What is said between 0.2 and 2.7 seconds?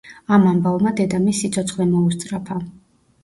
ამ ამბავმა დედამისს სიცოცხლე მოუსწრაფა.